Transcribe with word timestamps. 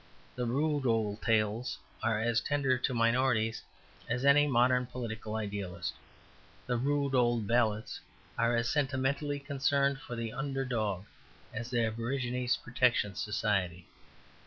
The 0.35 0.47
rude 0.47 0.87
old 0.87 1.21
tales 1.21 1.77
are 2.01 2.19
as 2.19 2.41
tender 2.41 2.75
to 2.75 2.91
minorities 2.95 3.61
as 4.09 4.25
any 4.25 4.47
modern 4.47 4.87
political 4.87 5.35
idealist. 5.35 5.93
The 6.65 6.75
rude 6.77 7.13
old 7.13 7.45
ballads 7.45 7.99
are 8.35 8.55
as 8.55 8.67
sentimentally 8.67 9.39
concerned 9.39 9.99
for 10.01 10.15
the 10.15 10.33
under 10.33 10.65
dog 10.65 11.05
as 11.53 11.69
the 11.69 11.85
Aborigines 11.85 12.57
Protection 12.57 13.13
Society. 13.13 13.85